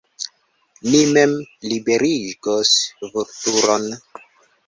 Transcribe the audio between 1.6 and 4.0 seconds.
liberigos Vulturon!